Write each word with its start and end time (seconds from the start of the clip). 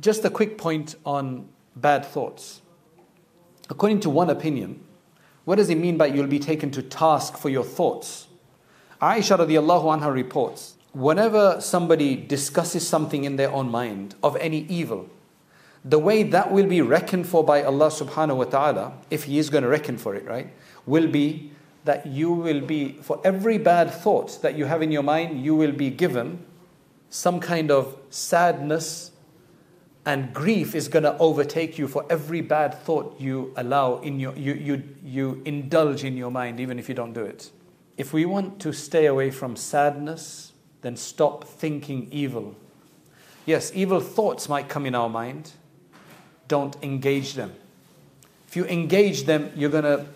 just 0.00 0.24
a 0.24 0.30
quick 0.30 0.58
point 0.58 0.94
on 1.04 1.48
bad 1.74 2.04
thoughts. 2.04 2.62
According 3.70 4.00
to 4.00 4.10
one 4.10 4.30
opinion, 4.30 4.80
what 5.44 5.56
does 5.56 5.70
it 5.70 5.78
mean 5.78 5.96
by 5.96 6.06
you'll 6.06 6.26
be 6.26 6.38
taken 6.38 6.70
to 6.72 6.82
task 6.82 7.36
for 7.36 7.48
your 7.48 7.64
thoughts? 7.64 8.28
Aisha 9.00 9.38
radiallahu 9.38 10.00
anha 10.00 10.12
reports, 10.12 10.76
whenever 10.92 11.60
somebody 11.60 12.16
discusses 12.16 12.86
something 12.86 13.24
in 13.24 13.36
their 13.36 13.50
own 13.52 13.70
mind 13.70 14.14
of 14.22 14.36
any 14.36 14.60
evil, 14.68 15.08
the 15.84 15.98
way 15.98 16.22
that 16.22 16.50
will 16.50 16.66
be 16.66 16.82
reckoned 16.82 17.26
for 17.26 17.44
by 17.44 17.62
Allah 17.62 17.88
subhanahu 17.88 18.36
wa 18.36 18.44
ta'ala, 18.44 18.92
if 19.10 19.24
He 19.24 19.38
is 19.38 19.50
going 19.50 19.62
to 19.62 19.68
reckon 19.68 19.96
for 19.96 20.14
it, 20.14 20.26
right, 20.26 20.52
will 20.86 21.06
be 21.06 21.52
that 21.84 22.06
you 22.06 22.30
will 22.30 22.60
be, 22.60 22.98
for 23.00 23.20
every 23.24 23.56
bad 23.56 23.90
thought 23.90 24.42
that 24.42 24.56
you 24.56 24.64
have 24.66 24.82
in 24.82 24.92
your 24.92 25.02
mind, 25.02 25.44
you 25.44 25.54
will 25.54 25.72
be 25.72 25.88
given 25.88 26.44
some 27.08 27.40
kind 27.40 27.70
of 27.70 27.96
sadness 28.10 29.12
and 30.08 30.32
grief 30.32 30.74
is 30.74 30.88
going 30.88 31.02
to 31.02 31.14
overtake 31.18 31.76
you 31.76 31.86
for 31.86 32.02
every 32.08 32.40
bad 32.40 32.72
thought 32.72 33.20
you 33.20 33.52
allow 33.58 33.98
in 33.98 34.18
your 34.18 34.34
you, 34.36 34.54
you 34.54 34.82
you 35.04 35.42
indulge 35.44 36.02
in 36.02 36.16
your 36.16 36.30
mind 36.30 36.58
even 36.58 36.78
if 36.78 36.88
you 36.88 36.94
don't 36.94 37.12
do 37.12 37.20
it. 37.20 37.50
If 37.98 38.14
we 38.14 38.24
want 38.24 38.58
to 38.60 38.72
stay 38.72 39.04
away 39.04 39.30
from 39.30 39.54
sadness 39.54 40.52
then 40.80 40.96
stop 40.96 41.44
thinking 41.44 42.08
evil. 42.10 42.56
Yes 43.44 43.70
evil 43.74 44.00
thoughts 44.00 44.48
might 44.48 44.70
come 44.70 44.86
in 44.86 44.94
our 44.94 45.10
mind. 45.10 45.52
Don't 46.48 46.82
engage 46.82 47.34
them. 47.34 47.52
If 48.46 48.56
you 48.56 48.64
engage 48.64 49.24
them 49.24 49.52
you're 49.54 49.68
going 49.68 49.84
to 49.84 50.06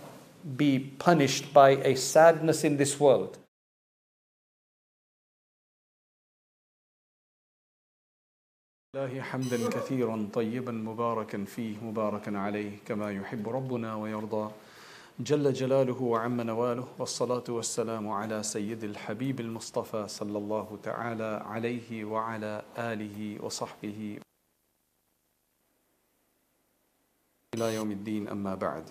be 0.56 0.79
punished 0.79 1.52
by 1.52 1.73
a 1.93 1.96
sadness 1.96 2.65
in 2.65 2.79
this 2.79 2.98
world 2.98 3.37
الله 8.96 9.20
حمدا 9.20 9.69
كثيرا 9.69 10.28
طيبا 10.32 10.73
مباركا 10.73 11.45
فيه 11.45 11.77
مباركا 11.84 12.38
عليه 12.38 12.78
كما 12.87 13.12
يحب 13.12 13.48
ربنا 13.48 13.95
ويرضى. 13.95 14.51
جل 15.21 15.52
جلاله 15.52 16.02
وعم 16.02 16.40
نواله 16.40 16.88
والصلاة 16.98 17.45
والسلام 17.48 18.09
على 18.09 18.43
سيد 18.43 18.85
الحبيب 18.85 19.40
المصطفى 19.40 20.09
صلى 20.09 20.38
الله 20.38 20.79
تعالى 20.82 21.43
عليه 21.46 22.04
وعلى 22.04 22.63
آله 22.79 23.45
وصحبه. 23.45 24.18
إلى 27.54 27.74
يوم 27.74 27.90
الدين 27.90 28.29
أما 28.29 28.54
بعد. 28.54 28.85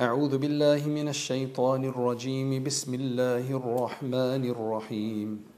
أعوذ 0.00 0.38
بالله 0.38 0.88
من 0.88 1.08
الشيطان 1.08 1.84
الرجيم. 1.84 2.64
بسم 2.64 2.94
الله 2.94 3.56
الرحمن 3.56 4.50
الرحيم. 4.50 5.57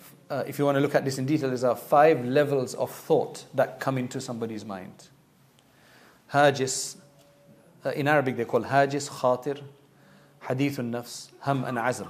uh, 0.31 0.43
if 0.47 0.57
you 0.57 0.65
want 0.65 0.77
to 0.77 0.79
look 0.79 0.95
at 0.95 1.03
this 1.03 1.17
in 1.17 1.25
detail, 1.25 1.49
there 1.49 1.69
are 1.69 1.75
five 1.75 2.23
levels 2.23 2.73
of 2.75 2.89
thought 2.89 3.43
that 3.53 3.81
come 3.81 3.97
into 3.97 4.21
somebody's 4.21 4.63
mind. 4.63 5.09
Hajis, 6.31 6.95
uh, 7.85 7.89
in 7.89 8.07
Arabic 8.07 8.37
they 8.37 8.45
call 8.45 8.63
hajis, 8.63 9.09
khatir, 9.09 9.61
hadithun 10.43 10.89
nafs, 10.91 11.31
ham 11.41 11.65
and 11.65 11.77
azm. 11.77 12.07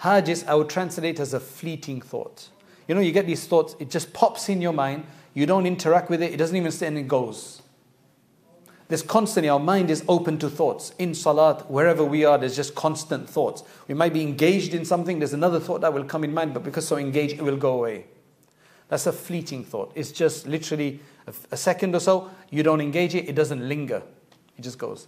Hajis 0.00 0.44
I 0.48 0.56
would 0.56 0.68
translate 0.68 1.20
as 1.20 1.32
a 1.32 1.38
fleeting 1.38 2.00
thought. 2.00 2.48
You 2.88 2.96
know, 2.96 3.00
you 3.00 3.12
get 3.12 3.26
these 3.26 3.46
thoughts, 3.46 3.76
it 3.78 3.90
just 3.90 4.12
pops 4.12 4.48
in 4.48 4.60
your 4.60 4.72
mind, 4.72 5.06
you 5.32 5.46
don't 5.46 5.66
interact 5.66 6.10
with 6.10 6.24
it, 6.24 6.32
it 6.32 6.36
doesn't 6.36 6.56
even 6.56 6.72
stay 6.72 6.88
and 6.88 6.98
it 6.98 7.06
goes. 7.06 7.62
There's 8.90 9.02
constantly, 9.02 9.48
our 9.48 9.60
mind 9.60 9.88
is 9.88 10.04
open 10.08 10.36
to 10.40 10.50
thoughts. 10.50 10.92
In 10.98 11.14
salat, 11.14 11.70
wherever 11.70 12.04
we 12.04 12.24
are, 12.24 12.36
there's 12.36 12.56
just 12.56 12.74
constant 12.74 13.30
thoughts. 13.30 13.62
We 13.86 13.94
might 13.94 14.12
be 14.12 14.20
engaged 14.20 14.74
in 14.74 14.84
something, 14.84 15.20
there's 15.20 15.32
another 15.32 15.60
thought 15.60 15.80
that 15.82 15.94
will 15.94 16.02
come 16.02 16.24
in 16.24 16.34
mind, 16.34 16.54
but 16.54 16.64
because 16.64 16.88
so 16.88 16.96
engaged, 16.96 17.34
it 17.34 17.42
will 17.42 17.56
go 17.56 17.74
away. 17.74 18.06
That's 18.88 19.06
a 19.06 19.12
fleeting 19.12 19.62
thought. 19.62 19.92
It's 19.94 20.10
just 20.10 20.48
literally 20.48 20.98
a, 21.52 21.56
second 21.56 21.94
or 21.94 22.00
so, 22.00 22.32
you 22.50 22.64
don't 22.64 22.80
engage 22.80 23.14
it, 23.14 23.28
it 23.28 23.36
doesn't 23.36 23.68
linger, 23.68 24.02
it 24.58 24.62
just 24.62 24.78
goes. 24.78 25.06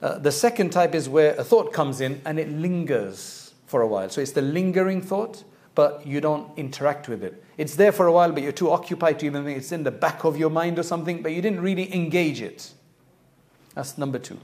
Uh, 0.00 0.16
the 0.16 0.32
second 0.32 0.70
type 0.70 0.94
is 0.94 1.06
where 1.06 1.34
a 1.34 1.44
thought 1.44 1.70
comes 1.70 2.00
in 2.00 2.22
and 2.24 2.38
it 2.38 2.48
lingers 2.48 3.52
for 3.66 3.82
a 3.82 3.86
while. 3.86 4.08
So 4.08 4.22
it's 4.22 4.32
the 4.32 4.40
lingering 4.40 5.02
thought, 5.02 5.44
but 5.74 6.06
you 6.06 6.22
don't 6.22 6.50
interact 6.58 7.10
with 7.10 7.22
it. 7.22 7.44
It's 7.58 7.74
there 7.74 7.92
for 7.92 8.06
a 8.06 8.12
while, 8.12 8.32
but 8.32 8.42
you're 8.42 8.52
too 8.52 8.70
occupied 8.70 9.18
to 9.18 9.26
even 9.26 9.44
think 9.44 9.58
it's 9.58 9.70
in 9.70 9.82
the 9.82 9.90
back 9.90 10.24
of 10.24 10.38
your 10.38 10.48
mind 10.48 10.78
or 10.78 10.82
something, 10.82 11.20
but 11.20 11.32
you 11.32 11.42
didn't 11.42 11.60
really 11.60 11.94
engage 11.94 12.40
it. 12.40 12.72
That's 13.74 13.98
number 13.98 14.18
two. 14.18 14.38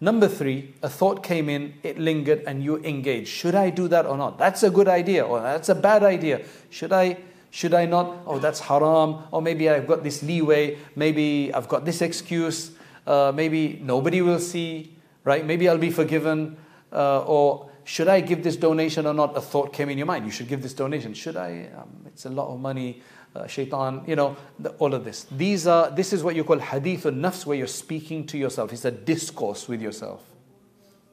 Number 0.00 0.26
three, 0.26 0.74
a 0.82 0.88
thought 0.88 1.22
came 1.22 1.48
in, 1.48 1.74
it 1.84 1.96
lingered, 1.96 2.42
and 2.44 2.62
you 2.62 2.78
engaged. 2.78 3.28
Should 3.28 3.54
I 3.54 3.70
do 3.70 3.86
that 3.88 4.04
or 4.04 4.16
not? 4.16 4.36
That's 4.36 4.64
a 4.64 4.70
good 4.70 4.88
idea, 4.88 5.24
or 5.24 5.40
that's 5.40 5.68
a 5.68 5.76
bad 5.76 6.02
idea. 6.02 6.42
Should 6.70 6.92
I? 6.92 7.18
Should 7.50 7.74
I 7.74 7.86
not? 7.86 8.18
Oh, 8.26 8.38
that's 8.38 8.60
haram. 8.60 9.22
Or 9.30 9.40
maybe 9.42 9.68
I've 9.70 9.86
got 9.86 10.02
this 10.02 10.22
leeway. 10.22 10.78
Maybe 10.96 11.52
I've 11.54 11.68
got 11.68 11.84
this 11.84 12.02
excuse. 12.02 12.72
Uh, 13.06 13.30
maybe 13.34 13.78
nobody 13.82 14.22
will 14.22 14.40
see, 14.40 14.96
right? 15.22 15.44
Maybe 15.44 15.68
I'll 15.68 15.78
be 15.78 15.90
forgiven. 15.90 16.56
Uh, 16.92 17.22
or 17.22 17.70
should 17.84 18.08
I 18.08 18.20
give 18.20 18.42
this 18.42 18.56
donation 18.56 19.06
or 19.06 19.14
not? 19.14 19.36
A 19.36 19.40
thought 19.40 19.72
came 19.72 19.88
in 19.88 19.98
your 19.98 20.06
mind. 20.06 20.24
You 20.24 20.30
should 20.30 20.48
give 20.48 20.62
this 20.62 20.74
donation. 20.74 21.14
Should 21.14 21.36
I? 21.36 21.68
Um, 21.76 22.02
it's 22.06 22.26
a 22.26 22.30
lot 22.30 22.52
of 22.52 22.60
money 22.60 23.02
uh, 23.34 23.46
shaitan, 23.46 24.02
you 24.06 24.16
know, 24.16 24.36
the, 24.58 24.70
all 24.72 24.94
of 24.94 25.04
this. 25.04 25.24
These 25.30 25.66
are, 25.66 25.90
this 25.90 26.12
is 26.12 26.22
what 26.22 26.36
you 26.36 26.44
call 26.44 26.58
hadith 26.58 27.06
or 27.06 27.12
nafs, 27.12 27.46
where 27.46 27.56
you're 27.56 27.66
speaking 27.66 28.26
to 28.26 28.38
yourself. 28.38 28.72
It's 28.72 28.84
a 28.84 28.90
discourse 28.90 29.68
with 29.68 29.80
yourself, 29.80 30.22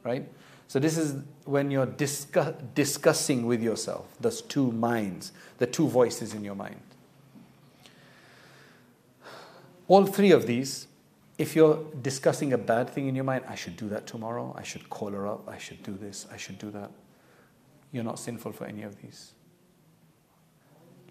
right? 0.04 0.28
So 0.68 0.80
this 0.80 0.98
is 0.98 1.24
when 1.46 1.72
you're 1.72 1.86
discuss, 1.86 2.54
discussing 2.76 3.46
with 3.46 3.64
yourself. 3.64 4.06
Those 4.20 4.42
two 4.42 4.72
minds, 4.72 5.32
the 5.58 5.66
two 5.66 5.88
voices 5.88 6.34
in 6.34 6.44
your 6.44 6.56
mind. 6.56 6.82
All 9.88 10.06
three 10.06 10.32
of 10.32 10.46
these, 10.46 10.88
if 11.40 11.56
you're 11.56 11.84
discussing 12.04 12.54
a 12.54 12.58
bad 12.58 12.90
thing 12.90 13.08
in 13.08 13.16
your 13.16 13.24
mind, 13.24 13.46
I 13.48 13.56
should 13.56 13.76
do 13.76 13.90
that 13.90 14.06
tomorrow, 14.06 14.54
I 14.56 14.62
should 14.62 14.90
call 14.92 15.10
her 15.10 15.28
up, 15.28 15.50
I 15.50 15.58
should 15.58 15.82
do 15.82 15.94
this, 15.94 16.28
I 16.32 16.38
should 16.38 16.60
do 16.60 16.70
that. 16.72 16.92
You're 17.92 18.04
not 18.04 18.20
sinful 18.20 18.52
for 18.52 18.66
any 18.66 18.84
of 18.84 19.02
these 19.02 19.32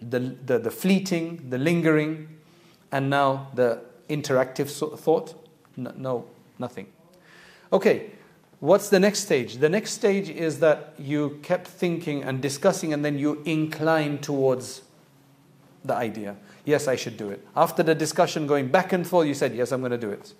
the, 0.01 0.19
the, 0.19 0.59
the 0.59 0.71
fleeting, 0.71 1.49
the 1.49 1.57
lingering, 1.57 2.27
and 2.91 3.09
now 3.09 3.49
the 3.53 3.81
interactive 4.09 4.69
thought? 4.97 5.47
No, 5.75 5.93
no, 5.95 6.25
nothing. 6.57 6.87
Okay, 7.71 8.11
what's 8.59 8.89
the 8.89 8.99
next 8.99 9.19
stage? 9.19 9.57
The 9.57 9.69
next 9.69 9.91
stage 9.91 10.29
is 10.29 10.59
that 10.59 10.93
you 10.97 11.39
kept 11.43 11.67
thinking 11.67 12.23
and 12.23 12.41
discussing, 12.41 12.93
and 12.93 13.03
then 13.03 13.19
you 13.19 13.41
incline 13.45 14.19
towards 14.19 14.81
the 15.83 15.95
idea. 15.95 16.35
Yes, 16.65 16.87
I 16.87 16.95
should 16.95 17.17
do 17.17 17.29
it. 17.29 17.45
After 17.55 17.83
the 17.83 17.95
discussion 17.95 18.47
going 18.47 18.67
back 18.67 18.93
and 18.93 19.07
forth, 19.07 19.27
you 19.27 19.33
said, 19.33 19.55
Yes, 19.55 19.71
I'm 19.71 19.81
going 19.81 19.91
to 19.91 19.97
do 19.97 20.09
it. 20.09 20.33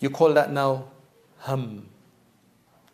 You 0.00 0.10
call 0.10 0.32
that 0.34 0.52
now 0.52 0.88
hum. 1.40 1.88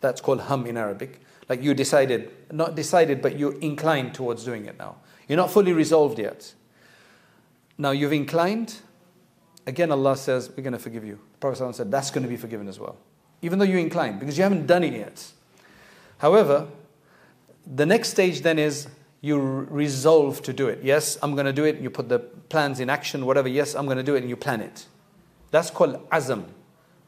That's 0.01 0.21
called 0.21 0.41
hum 0.41 0.65
in 0.65 0.77
Arabic. 0.77 1.21
Like 1.47 1.61
you 1.61 1.73
decided, 1.73 2.31
not 2.51 2.75
decided, 2.75 3.21
but 3.21 3.37
you're 3.37 3.57
inclined 3.59 4.13
towards 4.13 4.43
doing 4.43 4.65
it 4.65 4.77
now. 4.77 4.97
You're 5.27 5.37
not 5.37 5.51
fully 5.51 5.73
resolved 5.73 6.19
yet. 6.19 6.53
Now 7.77 7.91
you've 7.91 8.13
inclined. 8.13 8.75
Again, 9.67 9.91
Allah 9.91 10.15
says, 10.15 10.49
We're 10.49 10.63
going 10.63 10.73
to 10.73 10.79
forgive 10.79 11.05
you. 11.05 11.19
The 11.33 11.37
Prophet 11.39 11.75
said, 11.75 11.91
That's 11.91 12.11
going 12.11 12.23
to 12.23 12.29
be 12.29 12.37
forgiven 12.37 12.67
as 12.67 12.79
well. 12.79 12.97
Even 13.41 13.59
though 13.59 13.65
you 13.65 13.77
inclined, 13.77 14.19
because 14.19 14.37
you 14.37 14.43
haven't 14.43 14.65
done 14.65 14.83
it 14.83 14.93
yet. 14.93 15.31
However, 16.17 16.67
the 17.65 17.85
next 17.85 18.09
stage 18.09 18.41
then 18.41 18.57
is 18.59 18.87
you 19.21 19.39
resolve 19.39 20.41
to 20.43 20.53
do 20.53 20.67
it. 20.67 20.79
Yes, 20.83 21.17
I'm 21.21 21.33
going 21.33 21.45
to 21.45 21.53
do 21.53 21.63
it. 21.63 21.79
You 21.79 21.89
put 21.89 22.09
the 22.09 22.19
plans 22.19 22.79
in 22.79 22.89
action, 22.89 23.25
whatever. 23.25 23.47
Yes, 23.47 23.73
I'm 23.75 23.85
going 23.85 23.97
to 23.97 24.03
do 24.03 24.15
it, 24.15 24.19
and 24.19 24.29
you 24.29 24.35
plan 24.35 24.61
it. 24.61 24.85
That's 25.51 25.71
called 25.71 26.07
azam, 26.09 26.45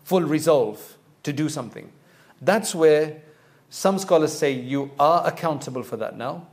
full 0.03 0.21
resolve 0.21 0.97
to 1.23 1.33
do 1.33 1.49
something. 1.49 1.91
That's 2.41 2.73
where 2.73 3.21
some 3.69 3.99
scholars 3.99 4.33
say 4.33 4.51
you 4.51 4.91
are 4.99 5.27
accountable 5.27 5.83
for 5.83 5.97
that 5.97 6.17
now, 6.17 6.47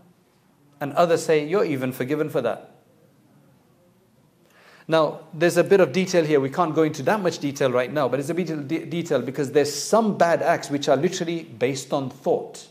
and 0.80 0.92
others 0.94 1.24
say 1.24 1.46
you're 1.46 1.64
even 1.64 1.92
forgiven 1.92 2.28
for 2.28 2.42
that. 2.42 2.74
Now, 4.86 5.20
there's 5.32 5.56
a 5.56 5.64
bit 5.64 5.80
of 5.80 5.92
detail 5.92 6.24
here. 6.24 6.40
We 6.40 6.50
can't 6.50 6.74
go 6.74 6.82
into 6.82 7.02
that 7.04 7.20
much 7.20 7.38
detail 7.38 7.70
right 7.70 7.90
now, 7.90 8.08
but 8.08 8.20
it's 8.20 8.28
a 8.28 8.34
bit 8.34 8.50
of 8.50 8.68
de- 8.68 8.84
detail 8.84 9.22
because 9.22 9.52
there's 9.52 9.74
some 9.74 10.18
bad 10.18 10.42
acts 10.42 10.68
which 10.68 10.88
are 10.88 10.96
literally 10.96 11.44
based 11.44 11.92
on 11.92 12.10
thought. 12.10 12.68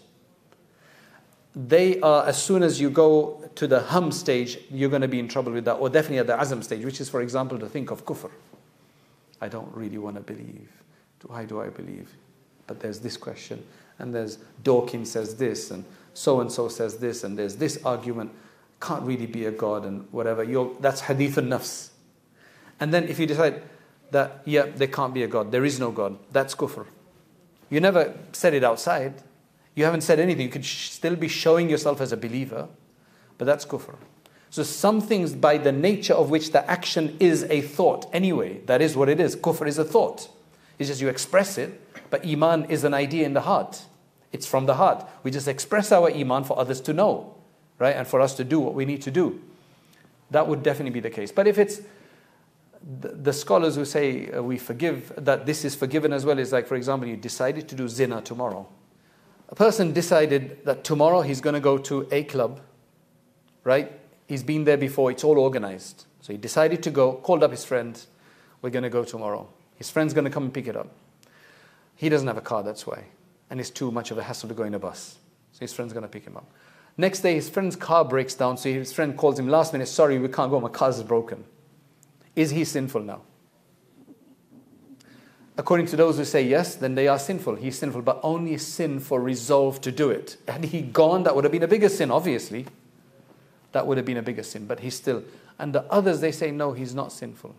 They 1.55 1.99
are, 2.01 2.25
as 2.25 2.41
soon 2.41 2.63
as 2.63 2.81
you 2.81 2.89
go 2.89 3.49
to 3.55 3.67
the 3.67 3.79
hum 3.79 4.11
stage, 4.11 4.57
you're 4.71 4.89
going 4.89 5.03
to 5.03 5.07
be 5.07 5.19
in 5.19 5.27
trouble 5.27 5.51
with 5.51 5.65
that, 5.65 5.73
or 5.73 5.89
definitely 5.89 6.17
at 6.19 6.27
the 6.27 6.33
azam 6.33 6.63
stage, 6.63 6.83
which 6.83 6.99
is, 6.99 7.09
for 7.09 7.21
example, 7.21 7.59
to 7.59 7.67
think 7.67 7.91
of 7.91 8.05
kufr. 8.05 8.31
I 9.39 9.47
don't 9.49 9.73
really 9.75 9.97
want 9.97 10.15
to 10.15 10.21
believe. 10.21 10.69
Why 11.25 11.45
do 11.45 11.61
I 11.61 11.69
believe? 11.69 12.09
But 12.67 12.79
there's 12.79 12.99
this 12.99 13.17
question, 13.17 13.63
and 13.99 14.13
there's 14.13 14.37
Dawkins 14.63 15.11
says 15.11 15.35
this, 15.35 15.71
and 15.71 15.85
so 16.13 16.41
and 16.41 16.51
so 16.51 16.67
says 16.67 16.97
this, 16.97 17.23
and 17.23 17.37
there's 17.37 17.55
this 17.55 17.79
argument. 17.85 18.31
Can't 18.81 19.03
really 19.03 19.27
be 19.27 19.45
a 19.45 19.51
God, 19.51 19.85
and 19.85 20.07
whatever. 20.11 20.43
You're, 20.43 20.75
that's 20.79 21.01
hadith 21.01 21.37
al 21.37 21.45
nafs. 21.45 21.89
And 22.79 22.93
then 22.93 23.07
if 23.07 23.19
you 23.19 23.25
decide 23.25 23.61
that, 24.11 24.41
yeah, 24.45 24.65
there 24.75 24.87
can't 24.87 25.13
be 25.13 25.23
a 25.23 25.27
God, 25.27 25.51
there 25.51 25.65
is 25.65 25.79
no 25.79 25.91
God, 25.91 26.17
that's 26.31 26.55
kufr. 26.55 26.85
You 27.69 27.79
never 27.79 28.13
said 28.31 28.53
it 28.53 28.63
outside. 28.63 29.13
You 29.75 29.85
haven't 29.85 30.01
said 30.01 30.19
anything. 30.19 30.43
You 30.43 30.51
could 30.51 30.65
sh- 30.65 30.89
still 30.89 31.15
be 31.15 31.27
showing 31.27 31.69
yourself 31.69 32.01
as 32.01 32.11
a 32.11 32.17
believer, 32.17 32.67
but 33.37 33.45
that's 33.45 33.65
kufr. 33.65 33.95
So 34.49 34.61
some 34.61 35.01
things 35.01 35.33
by 35.33 35.57
the 35.57 35.71
nature 35.71 36.13
of 36.13 36.29
which 36.29 36.51
the 36.51 36.69
action 36.69 37.17
is 37.19 37.43
a 37.45 37.61
thought 37.61 38.07
anyway, 38.13 38.61
that 38.67 38.83
is 38.83 38.95
what 38.95 39.09
it 39.09 39.19
is. 39.19 39.35
Kufr 39.35 39.67
is 39.67 39.79
a 39.79 39.83
thought. 39.83 40.29
It's 40.77 40.89
just 40.89 41.01
you 41.01 41.09
express 41.09 41.57
it, 41.57 41.81
but 42.11 42.23
iman 42.23 42.65
is 42.65 42.83
an 42.83 42.93
idea 42.93 43.25
in 43.25 43.33
the 43.33 43.41
heart. 43.41 43.85
It's 44.31 44.45
from 44.45 44.67
the 44.67 44.75
heart. 44.75 45.07
We 45.23 45.31
just 45.31 45.47
express 45.47 45.91
our 45.91 46.11
iman 46.11 46.43
for 46.43 46.59
others 46.59 46.81
to 46.81 46.93
know, 46.93 47.35
right? 47.79 47.95
And 47.95 48.07
for 48.07 48.21
us 48.21 48.35
to 48.35 48.43
do 48.43 48.59
what 48.59 48.75
we 48.75 48.85
need 48.85 49.01
to 49.03 49.11
do. 49.11 49.41
That 50.29 50.47
would 50.47 50.61
definitely 50.61 50.91
be 50.91 50.99
the 50.99 51.09
case. 51.09 51.31
But 51.31 51.47
if 51.47 51.57
it's 51.57 51.81
the, 52.99 53.09
the 53.09 53.33
scholars 53.33 53.75
who 53.75 53.85
say 53.85 54.31
uh, 54.31 54.43
we 54.43 54.59
forgive, 54.59 55.13
that 55.17 55.47
this 55.47 55.65
is 55.65 55.73
forgiven 55.73 56.13
as 56.13 56.25
well, 56.25 56.37
is 56.37 56.51
like, 56.51 56.67
for 56.67 56.75
example, 56.75 57.07
you 57.07 57.17
decided 57.17 57.67
to 57.69 57.75
do 57.75 57.87
zina 57.87 58.21
tomorrow 58.21 58.67
a 59.49 59.55
person 59.55 59.93
decided 59.93 60.65
that 60.65 60.83
tomorrow 60.83 61.21
he's 61.21 61.41
going 61.41 61.53
to 61.53 61.59
go 61.59 61.77
to 61.77 62.07
a 62.11 62.23
club, 62.23 62.61
right? 63.63 63.91
He's 64.27 64.43
been 64.43 64.63
there 64.63 64.77
before, 64.77 65.11
it's 65.11 65.23
all 65.23 65.37
organized. 65.37 66.05
So 66.21 66.33
he 66.33 66.37
decided 66.37 66.81
to 66.83 66.91
go, 66.91 67.13
called 67.13 67.43
up 67.43 67.51
his 67.51 67.65
friend, 67.65 68.01
we're 68.61 68.69
going 68.69 68.83
to 68.83 68.89
go 68.89 69.03
tomorrow. 69.03 69.47
His 69.75 69.89
friend's 69.89 70.13
going 70.13 70.25
to 70.25 70.31
come 70.31 70.43
and 70.43 70.53
pick 70.53 70.67
it 70.67 70.75
up. 70.75 70.87
He 71.95 72.09
doesn't 72.09 72.27
have 72.27 72.37
a 72.37 72.41
car, 72.41 72.63
that's 72.63 72.87
why. 72.87 73.05
And 73.49 73.59
it's 73.59 73.69
too 73.69 73.91
much 73.91 74.11
of 74.11 74.17
a 74.17 74.23
hassle 74.23 74.49
to 74.49 74.55
go 74.55 74.63
in 74.63 74.73
a 74.73 74.79
bus. 74.79 75.17
So 75.51 75.59
his 75.59 75.73
friend's 75.73 75.93
going 75.93 76.03
to 76.03 76.09
pick 76.09 76.25
him 76.25 76.37
up. 76.37 76.49
Next 76.97 77.19
day, 77.19 77.35
his 77.35 77.49
friend's 77.49 77.75
car 77.75 78.05
breaks 78.05 78.35
down, 78.35 78.57
so 78.57 78.69
his 78.69 78.93
friend 78.93 79.17
calls 79.17 79.37
him 79.37 79.47
last 79.47 79.73
minute, 79.73 79.87
sorry, 79.87 80.19
we 80.19 80.27
can't 80.27 80.49
go, 80.49 80.59
my 80.59 80.69
car's 80.69 81.01
broken. 81.03 81.43
Is 82.35 82.51
he 82.51 82.63
sinful 82.65 83.01
now? 83.01 83.21
According 85.55 85.85
to 85.87 85.95
those 85.95 86.17
who 86.17 86.25
say 86.25 86.43
yes, 86.43 86.75
then 86.75 86.95
they 86.95 87.07
are 87.07 87.19
sinful. 87.19 87.55
He's 87.55 87.77
sinful, 87.77 88.01
but 88.01 88.19
only 88.23 88.57
sin 88.57 88.99
for 88.99 89.21
resolve 89.21 89.81
to 89.81 89.91
do 89.91 90.09
it. 90.09 90.37
Had 90.47 90.65
he 90.65 90.81
gone, 90.81 91.23
that 91.23 91.35
would 91.35 91.43
have 91.43 91.51
been 91.51 91.63
a 91.63 91.67
bigger 91.67 91.89
sin, 91.89 92.09
obviously. 92.09 92.65
That 93.71 93.85
would 93.85 93.97
have 93.97 94.05
been 94.05 94.17
a 94.17 94.23
bigger 94.23 94.43
sin, 94.43 94.65
but 94.65 94.79
he's 94.79 94.95
still. 94.95 95.23
And 95.59 95.73
the 95.73 95.83
others, 95.91 96.21
they 96.21 96.31
say, 96.31 96.49
no, 96.49 96.73
he's 96.73 96.95
not 96.95 97.11
sinful. 97.11 97.55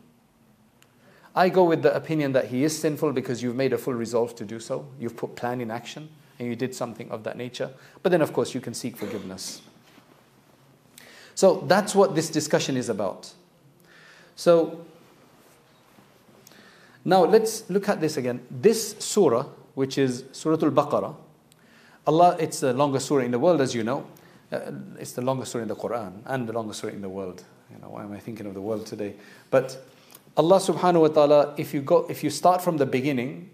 I 1.36 1.48
go 1.48 1.64
with 1.64 1.82
the 1.82 1.94
opinion 1.94 2.32
that 2.32 2.46
he 2.46 2.64
is 2.64 2.76
sinful 2.76 3.12
because 3.12 3.42
you've 3.42 3.56
made 3.56 3.72
a 3.72 3.78
full 3.78 3.94
resolve 3.94 4.36
to 4.36 4.44
do 4.44 4.60
so. 4.60 4.86
You've 4.98 5.16
put 5.16 5.36
plan 5.36 5.60
in 5.60 5.70
action 5.70 6.08
and 6.38 6.48
you 6.48 6.56
did 6.56 6.74
something 6.74 7.10
of 7.10 7.24
that 7.24 7.36
nature. 7.36 7.70
But 8.02 8.10
then, 8.10 8.22
of 8.22 8.32
course, 8.32 8.54
you 8.54 8.60
can 8.60 8.74
seek 8.74 8.96
forgiveness. 8.96 9.62
So 11.34 11.64
that's 11.66 11.94
what 11.94 12.14
this 12.14 12.30
discussion 12.30 12.76
is 12.76 12.88
about. 12.88 13.32
So 14.36 14.84
now 17.04 17.24
let's 17.24 17.68
look 17.68 17.88
at 17.88 18.00
this 18.00 18.16
again. 18.16 18.40
This 18.50 18.96
surah, 18.98 19.46
which 19.74 19.98
is 19.98 20.24
Surah 20.32 20.62
Al-Baqarah, 20.62 21.14
Allah, 22.06 22.36
it's 22.38 22.60
the 22.60 22.72
longest 22.74 23.06
surah 23.06 23.24
in 23.24 23.30
the 23.30 23.38
world, 23.38 23.60
as 23.60 23.74
you 23.74 23.82
know. 23.82 24.06
Uh, 24.52 24.72
it's 24.98 25.12
the 25.12 25.22
longest 25.22 25.52
surah 25.52 25.62
in 25.62 25.68
the 25.68 25.76
Quran 25.76 26.12
and 26.26 26.46
the 26.46 26.52
longest 26.52 26.80
surah 26.80 26.92
in 26.92 27.00
the 27.00 27.08
world. 27.08 27.42
You 27.70 27.78
know, 27.80 27.88
why 27.88 28.04
am 28.04 28.12
I 28.12 28.18
thinking 28.18 28.46
of 28.46 28.54
the 28.54 28.60
world 28.60 28.86
today? 28.86 29.14
But 29.50 29.82
Allah 30.36 30.56
subhanahu 30.56 31.00
wa 31.00 31.08
ta'ala, 31.08 31.54
if 31.56 31.72
you 31.72 31.80
go, 31.80 32.06
if 32.08 32.22
you 32.22 32.30
start 32.30 32.60
from 32.60 32.76
the 32.76 32.86
beginning, 32.86 33.50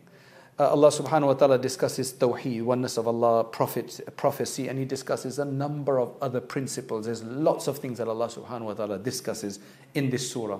uh, 0.59 0.71
Allah 0.71 0.89
subhanahu 0.89 1.27
wa 1.27 1.35
ta'ala 1.35 1.59
discusses 1.59 2.13
tawheed, 2.13 2.63
oneness 2.63 2.97
of 2.97 3.07
Allah, 3.07 3.45
prophet, 3.45 4.01
prophecy, 4.17 4.69
and 4.69 4.79
He 4.79 4.85
discusses 4.85 5.39
a 5.39 5.45
number 5.45 5.99
of 5.99 6.13
other 6.21 6.41
principles. 6.41 7.07
There's 7.07 7.23
lots 7.23 7.67
of 7.67 7.79
things 7.79 7.99
that 7.99 8.09
Allah 8.09 8.29
subhanahu 8.29 8.63
wa 8.63 8.75
ta'ala 8.75 8.99
discusses 8.99 9.61
in 9.95 10.11
this 10.11 10.31
surah. 10.31 10.59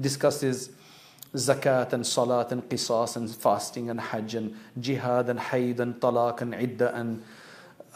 Discusses 0.00 0.70
zakat 1.34 1.92
and 1.92 2.06
salat 2.06 2.50
and 2.52 2.68
qisas 2.68 3.16
and 3.16 3.30
fasting 3.30 3.90
and 3.90 4.00
hajj 4.00 4.34
and 4.34 4.56
jihad 4.80 5.28
and 5.28 5.38
hayd 5.38 5.80
and 5.80 5.94
talaq 6.00 6.40
and 6.40 6.54
idda 6.54 6.94
and 6.94 7.22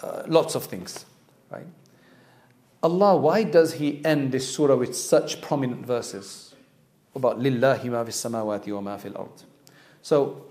uh, 0.03 0.23
lots 0.27 0.55
of 0.55 0.65
things. 0.65 1.05
Right? 1.51 1.67
Allah, 2.83 3.17
why 3.17 3.45
does 3.45 3.75
He 3.75 4.05
end 4.05 4.33
this 4.33 4.55
surah 4.55 4.77
with 4.77 4.95
such 4.95 5.41
prominent 5.41 5.87
verses 5.87 6.55
about 7.15 7.39
lillahi 7.39 7.87
ma 7.87 8.05
fis 8.05 8.23
samawati 8.23 8.75
wa 8.75 8.81
ma 8.81 8.97
fil 8.99 9.17
ard? 9.17 9.43
So 10.03 10.45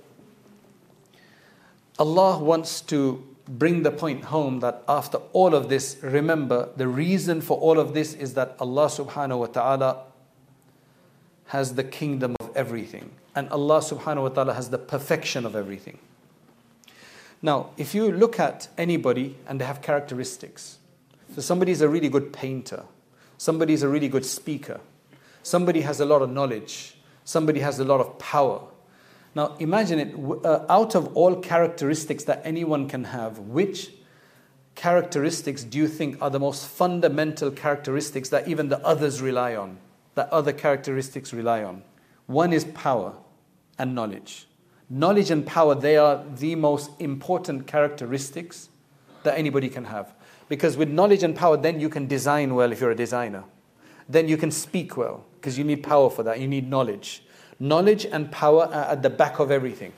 Allah 2.00 2.40
wants 2.40 2.82
to 2.82 3.24
bring 3.46 3.84
the 3.84 3.92
point 3.92 4.26
home 4.26 4.62
that 4.62 4.84
after 4.88 5.18
all 5.32 5.54
of 5.54 5.70
this, 5.70 5.98
remember 6.02 6.70
the 6.76 6.88
reason 6.88 7.42
for 7.42 7.58
all 7.60 7.80
of 7.80 7.94
this 7.94 8.14
is 8.14 8.34
that 8.34 8.56
Allah 8.60 8.88
subhanahu 8.88 9.40
wa 9.40 9.46
ta'ala 9.48 10.04
has 11.48 11.76
the 11.76 11.84
kingdom 11.84 12.36
of 12.40 12.43
everything. 12.56 13.12
And 13.36 13.50
Allah 13.50 13.80
subhanahu 13.80 14.24
wa 14.24 14.30
ta'ala 14.30 14.54
has 14.54 14.70
the 14.70 14.78
perfection 14.78 15.46
of 15.46 15.56
everything. 15.56 16.00
Now, 17.42 17.72
if 17.78 17.94
you 17.94 18.12
look 18.12 18.40
at 18.40 18.70
anybody 18.78 19.36
and 19.48 19.60
they 19.60 19.66
have 19.66 19.82
characteristics, 19.82 20.78
so 21.36 21.42
somebody 21.42 21.72
is 21.72 21.82
a 21.82 21.90
really 21.90 22.10
good 22.10 22.32
painter, 22.32 22.84
somebody 23.38 23.74
is 23.74 23.84
a 23.84 23.90
really 23.90 24.08
good 24.08 24.26
speaker, 24.26 24.80
somebody 25.42 25.82
has 25.82 26.00
a 26.00 26.06
lot 26.06 26.22
of 26.22 26.30
knowledge, 26.30 26.96
somebody 27.26 27.60
has 27.60 27.80
a 27.80 27.84
lot 27.84 28.00
of 28.00 28.18
power. 28.20 28.62
Now, 29.36 29.56
imagine 29.60 30.00
it 30.00 30.46
uh, 30.46 30.66
out 30.70 30.96
of 30.96 31.18
all 31.18 31.36
characteristics 31.36 32.24
that 32.26 32.42
anyone 32.46 32.88
can 32.88 33.06
have, 33.06 33.40
which 33.40 33.92
characteristics 34.76 35.64
do 35.64 35.78
you 35.78 35.88
think 35.88 36.22
are 36.22 36.30
the 36.30 36.40
most 36.40 36.68
fundamental 36.68 37.52
characteristics 37.52 38.30
that 38.30 38.48
even 38.48 38.70
the 38.70 38.80
others 38.86 39.22
rely 39.22 39.56
on? 39.56 39.80
that 40.16 40.32
other 40.32 40.54
characteristics 40.54 41.34
rely 41.34 41.64
on. 41.64 41.84
One 42.28 42.54
is 42.54 42.66
power 42.66 43.14
and 43.78 43.94
knowledge. 43.96 44.48
Knowledge 44.90 45.32
and 45.32 45.46
power, 45.46 45.76
they 45.76 45.98
are 45.98 46.24
the 46.36 46.56
most 46.56 46.92
important 47.00 47.68
characteristics 47.68 48.70
that 49.24 49.38
anybody 49.38 49.70
can 49.70 49.86
have. 49.86 50.14
Because 50.50 50.78
with 50.78 50.90
knowledge 50.90 51.24
and 51.24 51.36
power, 51.36 51.58
then 51.58 51.80
you 51.80 51.90
can 51.90 52.08
design 52.08 52.54
well 52.54 52.72
if 52.72 52.82
you're 52.82 52.92
a 52.92 52.96
designer. 52.96 53.44
Then 54.08 54.28
you 54.28 54.38
can 54.38 54.52
speak 54.52 54.98
well, 54.98 55.26
because 55.36 55.58
you 55.58 55.64
need 55.64 55.84
power 55.84 56.10
for 56.10 56.24
that. 56.24 56.40
You 56.40 56.48
need 56.48 56.70
knowledge. 56.70 57.24
Knowledge 57.60 58.06
and 58.06 58.32
power 58.32 58.66
are 58.66 58.86
at 58.92 59.02
the 59.02 59.10
back 59.10 59.40
of 59.40 59.50
everything, 59.50 59.94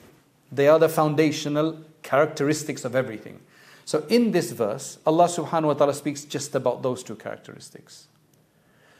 they 0.51 0.67
are 0.67 0.79
the 0.79 0.89
foundational 0.89 1.79
characteristics 2.03 2.85
of 2.85 2.95
everything. 2.95 3.39
So 3.85 4.05
in 4.09 4.31
this 4.31 4.51
verse, 4.51 4.99
Allah 5.05 5.25
subhanahu 5.25 5.67
wa 5.67 5.73
ta'ala 5.73 5.93
speaks 5.93 6.23
just 6.23 6.55
about 6.55 6.83
those 6.83 7.03
two 7.03 7.15
characteristics. 7.15 8.07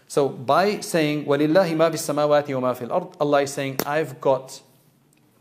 So 0.07 0.29
by 0.29 0.81
saying 0.81 1.27
وَلِلَّهِ 1.27 1.77
مَا 1.77 1.91
فِي 1.91 1.95
السَّمَاوَاتِ 1.95 2.47
وَمَا 2.47 2.77
فِي 2.77 2.89
الْأَرْضِ 2.89 3.15
Allah 3.21 3.43
is 3.43 3.53
saying 3.53 3.79
I've 3.87 4.21
got 4.21 4.61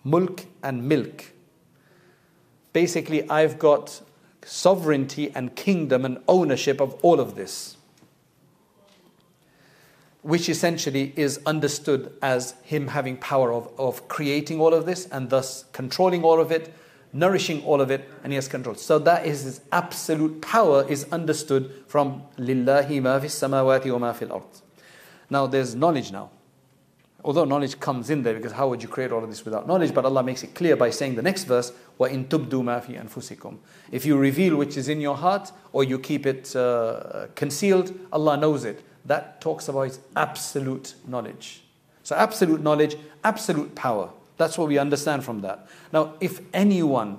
mulk 0.03 0.45
and 0.61 0.87
milk. 0.87 1.33
Basically 2.71 3.27
I've 3.29 3.57
got 3.57 4.01
sovereignty 4.45 5.31
and 5.33 5.55
kingdom 5.55 6.05
and 6.05 6.19
ownership 6.27 6.79
of 6.79 6.93
all 7.01 7.19
of 7.19 7.35
this. 7.35 7.77
Which 10.21 10.49
essentially 10.49 11.13
is 11.15 11.39
understood 11.45 12.13
as 12.21 12.53
him 12.63 12.89
having 12.89 13.17
power 13.17 13.51
of, 13.51 13.71
of 13.79 14.07
creating 14.07 14.59
all 14.59 14.73
of 14.73 14.85
this 14.85 15.07
and 15.07 15.29
thus 15.29 15.65
controlling 15.71 16.23
all 16.23 16.39
of 16.39 16.51
it 16.51 16.73
nourishing 17.14 17.62
all 17.64 17.80
of 17.80 17.90
it, 17.90 18.08
and 18.22 18.32
He 18.32 18.34
has 18.34 18.48
control. 18.48 18.74
So 18.74 18.98
that 18.98 19.24
is 19.24 19.44
His 19.44 19.60
absolute 19.72 20.42
power 20.42 20.86
is 20.86 21.06
understood 21.10 21.72
from 21.86 22.24
Lillahi 22.36 23.00
ma 23.00 23.18
fis 23.20 23.34
samawati 23.34 23.90
wa 23.90 23.98
ma 23.98 24.12
fil 24.12 24.32
ard. 24.32 24.42
Now 25.30 25.46
there's 25.46 25.74
knowledge 25.74 26.12
now. 26.12 26.30
Although 27.24 27.46
knowledge 27.46 27.80
comes 27.80 28.10
in 28.10 28.22
there, 28.22 28.34
because 28.34 28.52
how 28.52 28.68
would 28.68 28.82
you 28.82 28.88
create 28.88 29.10
all 29.10 29.24
of 29.24 29.30
this 29.30 29.46
without 29.46 29.66
knowledge? 29.66 29.94
But 29.94 30.04
Allah 30.04 30.22
makes 30.22 30.42
it 30.42 30.54
clear 30.54 30.76
by 30.76 30.90
saying 30.90 31.14
the 31.14 31.22
next 31.22 31.44
verse, 31.44 31.72
wa 31.96 32.06
in 32.06 32.26
tubdu 32.26 32.62
ma 32.62 32.80
fi 32.80 32.94
anfusikum. 32.94 33.56
If 33.90 34.04
you 34.04 34.18
reveal 34.18 34.56
which 34.56 34.76
is 34.76 34.90
in 34.90 35.00
your 35.00 35.16
heart, 35.16 35.50
or 35.72 35.84
you 35.84 35.98
keep 35.98 36.26
it 36.26 36.54
uh, 36.54 37.28
concealed, 37.34 37.98
Allah 38.12 38.36
knows 38.36 38.66
it. 38.66 38.84
That 39.06 39.40
talks 39.40 39.68
about 39.68 39.84
His 39.84 40.00
absolute 40.14 40.94
knowledge. 41.06 41.62
So 42.02 42.14
absolute 42.14 42.60
knowledge, 42.60 42.96
absolute 43.24 43.74
power. 43.74 44.10
That's 44.36 44.58
what 44.58 44.68
we 44.68 44.78
understand 44.78 45.24
from 45.24 45.42
that. 45.42 45.66
Now, 45.92 46.14
if 46.20 46.40
anyone, 46.52 47.18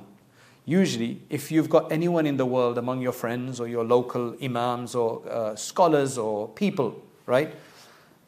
usually, 0.66 1.22
if 1.30 1.52
you've 1.52 1.70
got 1.70 1.92
anyone 1.92 2.26
in 2.26 2.38
the 2.38 2.46
world 2.46 2.78
among 2.78 3.02
your 3.02 3.14
friends 3.14 3.60
or 3.60 3.68
your 3.68 3.84
local 3.86 4.36
imams 4.42 4.96
or 4.96 5.22
uh, 5.30 5.56
scholars 5.56 6.18
or 6.18 6.50
people, 6.50 7.02
right? 7.26 7.56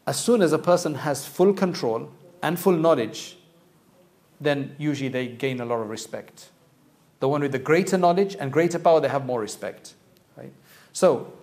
As 0.05 0.17
soon 0.17 0.41
as 0.41 0.53
a 0.53 0.59
person 0.59 0.95
has 0.95 1.27
full 1.27 1.53
control 1.53 2.09
and 2.41 2.57
full 2.57 2.77
knowledge, 2.77 3.37
then 4.39 4.75
usually 4.77 5.09
they 5.09 5.27
gain 5.27 5.59
a 5.59 5.65
lot 5.65 5.81
of 5.81 5.89
respect. 5.89 6.49
The 7.19 7.27
one 7.27 7.41
with 7.41 7.51
the 7.51 7.59
greater 7.59 7.97
knowledge 7.97 8.35
and 8.39 8.53
greater 8.53 8.79
power, 8.79 9.01
they 9.01 9.09
have 9.09 9.25
more 9.25 9.41
respect, 9.41 9.95
right? 10.37 10.53
So, 10.93 11.33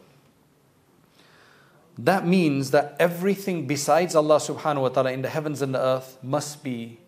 that 1.99 2.27
means 2.27 2.71
that 2.71 2.97
everything 2.99 3.67
besides 3.67 4.17
Allah 4.17 4.37
subhanahu 4.37 4.83
wa 4.83 4.89
ta'ala 4.89 5.13
in 5.13 5.23
the 5.23 5.29
heavens 5.29 5.63
and 5.63 5.75
the 5.75 5.81
earth 5.81 6.19
must 6.23 6.65
be 6.65 6.99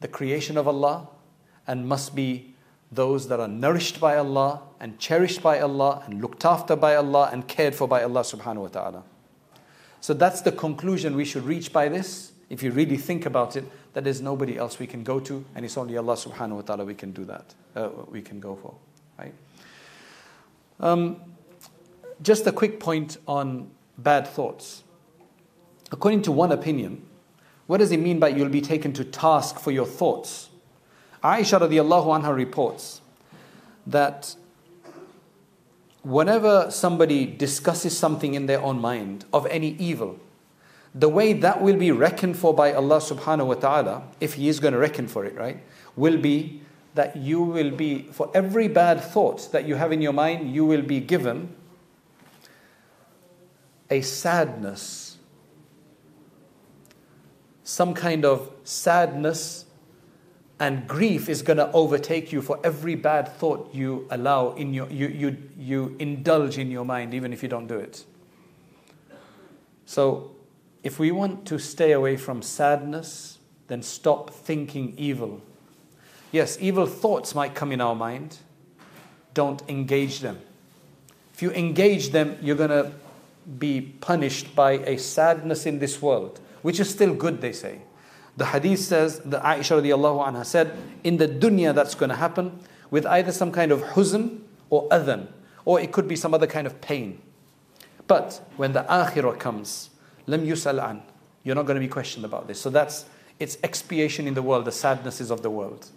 the 0.00 0.08
creation 0.08 0.56
of 0.56 0.66
Allah 0.66 1.08
and 1.66 1.86
must 1.86 2.14
be 2.14 2.54
those 2.92 3.28
that 3.28 3.38
are 3.38 3.48
nourished 3.48 4.00
by 4.00 4.16
Allah 4.16 4.62
and 4.80 4.98
cherished 4.98 5.42
by 5.42 5.60
Allah 5.60 6.02
and 6.06 6.20
looked 6.20 6.44
after 6.44 6.74
by 6.74 6.96
Allah 6.96 7.30
and 7.32 7.46
cared 7.46 7.74
for 7.74 7.86
by 7.86 8.02
Allah 8.02 8.22
subhanahu 8.22 8.62
wa 8.62 8.68
ta'ala. 8.68 9.02
So 10.00 10.14
that's 10.14 10.40
the 10.40 10.52
conclusion 10.52 11.14
we 11.14 11.24
should 11.24 11.44
reach 11.44 11.72
by 11.72 11.88
this. 11.88 12.32
If 12.48 12.62
you 12.62 12.72
really 12.72 12.96
think 12.96 13.26
about 13.26 13.54
it, 13.54 13.64
that 13.92 14.04
there's 14.04 14.20
nobody 14.20 14.56
else 14.56 14.78
we 14.78 14.86
can 14.86 15.04
go 15.04 15.20
to, 15.20 15.44
and 15.54 15.64
it's 15.64 15.76
only 15.76 15.96
Allah 15.96 16.14
subhanahu 16.14 16.56
wa 16.56 16.60
ta'ala 16.62 16.84
we 16.84 16.94
can 16.94 17.12
do 17.12 17.24
that, 17.26 17.54
uh, 17.76 17.90
we 18.08 18.22
can 18.22 18.40
go 18.40 18.56
for. 18.56 18.74
Right? 19.18 19.34
Um, 20.80 21.20
just 22.22 22.46
a 22.46 22.52
quick 22.52 22.80
point 22.80 23.18
on 23.28 23.70
bad 23.98 24.26
thoughts. 24.26 24.82
According 25.92 26.22
to 26.22 26.32
one 26.32 26.52
opinion, 26.52 27.02
what 27.70 27.78
does 27.78 27.92
it 27.92 28.00
mean 28.00 28.18
by 28.18 28.26
you'll 28.26 28.48
be 28.48 28.60
taken 28.60 28.92
to 28.92 29.04
task 29.04 29.60
for 29.60 29.70
your 29.70 29.86
thoughts? 29.86 30.48
Aisha 31.22 31.60
radiallahu 31.60 32.20
anha 32.20 32.34
reports 32.34 33.00
that 33.86 34.34
whenever 36.02 36.68
somebody 36.72 37.26
discusses 37.26 37.96
something 37.96 38.34
in 38.34 38.46
their 38.46 38.60
own 38.60 38.80
mind 38.80 39.24
of 39.32 39.46
any 39.46 39.76
evil, 39.76 40.18
the 40.96 41.08
way 41.08 41.32
that 41.32 41.62
will 41.62 41.76
be 41.76 41.92
reckoned 41.92 42.36
for 42.36 42.52
by 42.52 42.72
Allah 42.72 42.96
subhanahu 42.96 43.46
wa 43.46 43.54
ta'ala, 43.54 44.02
if 44.20 44.34
He 44.34 44.48
is 44.48 44.58
going 44.58 44.72
to 44.72 44.80
reckon 44.80 45.06
for 45.06 45.24
it, 45.24 45.36
right, 45.36 45.62
will 45.94 46.18
be 46.18 46.62
that 46.96 47.14
you 47.14 47.40
will 47.40 47.70
be, 47.70 48.08
for 48.10 48.32
every 48.34 48.66
bad 48.66 49.00
thought 49.00 49.52
that 49.52 49.64
you 49.68 49.76
have 49.76 49.92
in 49.92 50.02
your 50.02 50.12
mind, 50.12 50.52
you 50.52 50.64
will 50.64 50.82
be 50.82 50.98
given 50.98 51.54
a 53.88 54.00
sadness, 54.00 55.09
some 57.70 57.94
kind 57.94 58.24
of 58.24 58.50
sadness 58.64 59.64
and 60.58 60.88
grief 60.88 61.28
is 61.28 61.40
going 61.40 61.56
to 61.56 61.70
overtake 61.70 62.32
you 62.32 62.42
for 62.42 62.58
every 62.64 62.96
bad 62.96 63.28
thought 63.28 63.72
you 63.72 64.08
allow 64.10 64.50
in 64.54 64.74
your 64.74 64.90
you, 64.90 65.06
you 65.06 65.36
you 65.56 65.96
indulge 66.00 66.58
in 66.58 66.68
your 66.68 66.84
mind 66.84 67.14
even 67.14 67.32
if 67.32 67.44
you 67.44 67.48
don't 67.48 67.68
do 67.68 67.78
it. 67.78 68.04
So 69.86 70.32
if 70.82 70.98
we 70.98 71.12
want 71.12 71.46
to 71.46 71.60
stay 71.60 71.92
away 71.92 72.16
from 72.16 72.42
sadness 72.42 73.38
then 73.68 73.84
stop 73.84 74.30
thinking 74.30 74.92
evil. 74.96 75.40
Yes 76.32 76.58
evil 76.60 76.86
thoughts 76.86 77.36
might 77.36 77.54
come 77.54 77.70
in 77.70 77.80
our 77.80 77.94
mind. 77.94 78.38
Don't 79.32 79.62
engage 79.68 80.18
them. 80.18 80.40
If 81.32 81.40
you 81.40 81.52
engage 81.52 82.10
them 82.10 82.36
you're 82.42 82.56
going 82.56 82.70
to 82.70 82.90
be 83.60 83.80
punished 83.80 84.56
by 84.56 84.72
a 84.72 84.98
sadness 84.98 85.66
in 85.66 85.78
this 85.78 86.02
world 86.02 86.40
which 86.61 86.79
is 86.79 86.89
still 86.89 87.13
good 87.13 87.41
they 87.41 87.51
say 87.51 87.81
the 88.37 88.47
hadith 88.47 88.79
says, 88.79 89.19
the 89.19 89.39
Aisha 89.39 89.81
radiallahu 89.81 90.27
anha 90.27 90.45
said, 90.45 90.75
in 91.03 91.17
the 91.17 91.27
dunya 91.27 91.73
that's 91.73 91.95
going 91.95 92.09
to 92.09 92.15
happen 92.15 92.59
with 92.91 93.05
either 93.05 93.31
some 93.31 93.51
kind 93.51 93.71
of 93.71 93.81
huzn 93.81 94.41
or 94.69 94.87
adhan, 94.89 95.27
or 95.63 95.79
it 95.79 95.91
could 95.91 96.07
be 96.07 96.15
some 96.15 96.33
other 96.33 96.47
kind 96.47 96.67
of 96.67 96.81
pain. 96.81 97.21
But 98.07 98.45
when 98.57 98.73
the 98.73 98.83
akhirah 98.83 99.39
comes, 99.39 99.89
lam 100.27 100.45
yusal 100.45 100.83
an, 100.83 101.01
you're 101.43 101.55
not 101.55 101.65
going 101.65 101.75
to 101.75 101.81
be 101.81 101.87
questioned 101.87 102.25
about 102.25 102.47
this. 102.47 102.59
So 102.59 102.69
that's 102.69 103.05
it's 103.39 103.57
expiation 103.63 104.27
in 104.27 104.33
the 104.33 104.41
world, 104.41 104.65
the 104.65 104.71
sadnesses 104.71 105.31
of 105.31 105.41
the 105.41 105.49
world. 105.49 105.89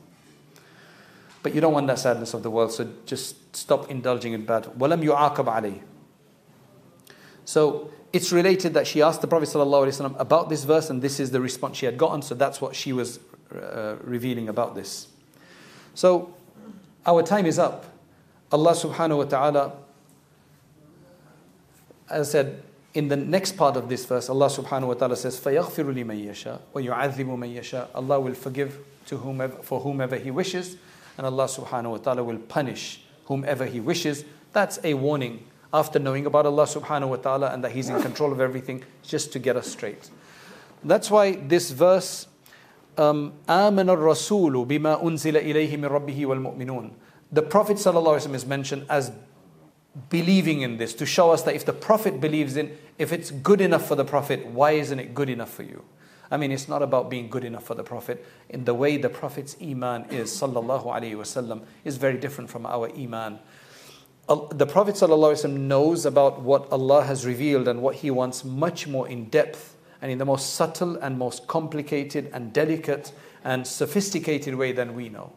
But 1.43 1.55
you 1.55 1.61
don't 1.61 1.73
want 1.73 1.87
that 1.87 1.99
sadness 1.99 2.35
of 2.35 2.43
the 2.43 2.51
world, 2.51 2.73
so 2.73 2.89
just 3.07 3.55
stop 3.55 3.91
indulging 3.91 4.33
in 4.33 4.45
bad. 4.45 4.65
وَلَمْ 4.65 5.03
يُعَاقَبْ 5.05 5.45
عَلَيْهِ 5.45 5.81
So 7.45 7.93
it's 8.13 8.33
related 8.33 8.75
that 8.75 8.87
she 8.87 9.03
asked 9.03 9.21
the 9.21 9.27
Prophet 9.27 9.49
ﷺ 9.49 10.19
about 10.19 10.49
this 10.49 10.65
verse, 10.65 10.91
and 10.91 11.03
this 11.03 11.21
is 11.21 11.31
the 11.31 11.41
response 11.41 11.77
she 11.77 11.87
had 11.87 11.99
gotten, 11.99 12.23
so 12.23 12.35
that's 12.35 12.61
what 12.61 12.75
she 12.75 12.93
was 12.93 13.21
uh, 13.55 13.97
revealing 14.03 14.49
about 14.49 14.75
this. 14.75 15.09
So, 15.95 16.35
our 17.05 17.23
time 17.23 17.47
is 17.47 17.59
up. 17.59 17.85
Allah 18.51 18.73
subhanahu 18.73 19.19
wa 19.19 19.25
ta'ala, 19.25 19.73
as 22.09 22.29
I 22.29 22.33
said, 22.33 22.63
in 22.95 23.09
the 23.09 23.17
next 23.17 23.57
part 23.57 23.77
of 23.77 23.89
this 23.89 24.07
verse, 24.07 24.31
Allah 24.31 24.47
subhanahu 24.49 24.89
wa 24.89 24.95
ta'ala 24.95 25.17
says, 25.17 25.39
فَيَغْفِرُ 25.39 25.93
لِمَن 25.95 26.27
يَشَاءُ 26.27 26.61
وَيُعَذِّبُ 26.75 27.27
مَن 27.27 27.55
يَشَاءُ 27.55 27.89
Allah 27.95 28.19
will 28.19 28.35
forgive 28.35 28.79
to 29.07 29.19
whomever, 29.19 29.57
for 29.63 29.81
whomever 29.81 30.17
He 30.17 30.31
wishes, 30.31 30.77
and 31.19 31.27
Allah 31.27 31.45
subhanahu 31.45 31.91
wa 31.91 31.97
ta'ala 31.99 32.25
will 32.25 32.39
punish 32.39 33.03
whomever 33.27 33.67
He 33.67 33.81
wishes. 33.81 34.25
That's 34.53 34.79
a 34.83 34.95
warning 34.95 35.45
after 35.73 35.99
knowing 35.99 36.27
about 36.27 36.47
Allah 36.47 36.65
subhanahu 36.65 37.09
wa 37.09 37.17
ta'ala 37.17 37.51
and 37.51 37.63
that 37.65 37.73
He's 37.73 37.89
in 37.89 38.01
control 38.01 38.33
of 38.33 38.41
everything, 38.41 38.85
just 39.03 39.33
to 39.33 39.39
get 39.39 39.57
us 39.57 39.69
straight. 39.69 40.11
That's 40.85 41.11
why 41.11 41.33
this 41.33 41.71
verse, 41.71 42.27
um, 42.97 43.33
آمن 43.49 43.89
الرسول 43.89 44.67
بما 44.67 45.03
أنزل 45.03 45.37
إليه 45.37 45.79
من 45.79 45.89
ربه 45.91 46.27
والمؤمنون. 46.27 46.93
The 47.31 47.43
Prophet 47.43 47.77
ﷺ 47.77 48.35
is 48.35 48.47
mentioned 48.47 48.87
as 48.89 49.13
believing 50.09 50.63
in 50.63 50.79
this 50.79 50.95
to 50.95 51.05
show 51.05 51.31
us 51.31 51.43
that 51.43 51.55
if 51.55 51.65
the 51.65 51.73
Prophet 51.73 52.21
believes 52.21 52.57
in, 52.57 52.77
if 52.97 53.13
it's 53.13 53.31
good 53.31 53.61
enough 53.61 53.87
for 53.87 53.97
the 53.97 54.05
Prophet, 54.05 54.47
why 54.47 54.73
isn't 54.73 54.99
it 54.99 55.15
good 55.15 55.29
enough 55.29 55.51
for 55.53 55.63
you? 55.63 55.85
I 56.31 56.37
mean, 56.37 56.53
it's 56.53 56.69
not 56.69 56.83
about 56.83 57.11
being 57.11 57.29
good 57.29 57.45
enough 57.45 57.65
for 57.65 57.75
the 57.75 57.83
Prophet. 57.83 58.25
In 58.49 58.65
the 58.65 58.75
way 58.75 58.97
the 58.97 59.09
Prophet's 59.09 59.57
iman 59.63 60.07
is, 60.11 60.31
sallallahu 60.31 60.87
alaihi 60.87 61.17
wasallam, 61.17 61.63
is 61.85 61.97
very 61.97 62.19
different 62.19 62.51
from 62.51 62.67
our 62.67 62.91
iman 62.97 63.39
the 64.28 64.66
Prophet 64.66 64.96
ﷺ 64.96 65.52
knows 65.52 66.06
about 66.06 66.42
what 66.42 66.72
Allah 66.72 67.04
has 67.04 67.26
revealed 67.26 67.68
and 67.68 67.82
what 67.82 67.96
He 67.96 68.10
wants 68.10 68.46
much 68.46 68.88
more 68.88 69.08
in 69.08 69.26
depth 69.26 69.76
and 70.02 70.12
in 70.12 70.18
the 70.18 70.26
most 70.26 70.54
subtle 70.56 70.96
and 70.98 71.18
most 71.18 71.48
complicated 71.48 72.30
and 72.34 72.54
delicate 72.54 73.12
and 73.44 73.68
sophisticated 73.68 74.56
way 74.56 74.72
than 74.72 74.96
we 74.96 75.10
know. 75.10 75.34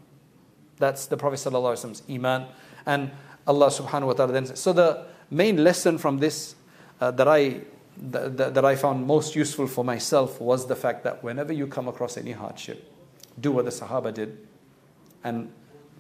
That's 0.79 1.07
the 1.07 1.17
Prophet 1.17 1.37
ﷺ's 1.37 2.03
Iman. 2.09 2.47
And 2.85 3.11
Allah 3.47 3.69
subhanahu 3.69 4.07
wa 4.07 4.13
ta'ala 4.13 4.33
then 4.33 4.47
says, 4.47 4.61
So 4.61 4.73
the 4.73 5.07
main 5.31 5.65
lesson 5.65 5.99
from 5.99 6.19
this 6.19 6.55
uh, 7.01 7.11
that 7.13 7.27
I 7.29 7.63
that, 7.99 8.55
that 8.55 8.65
I 8.65 8.77
found 8.77 9.07
most 9.07 9.35
useful 9.35 9.67
for 9.67 9.83
myself 9.83 10.39
was 10.41 10.67
the 10.67 10.77
fact 10.77 11.03
that 11.05 11.25
whenever 11.25 11.53
you 11.53 11.67
come 11.67 11.89
across 11.89 12.19
any 12.19 12.33
hardship, 12.33 12.93
do 13.41 13.53
what 13.53 13.65
the 13.65 13.71
Sahaba 13.71 14.13
did 14.13 14.47
and 15.25 15.51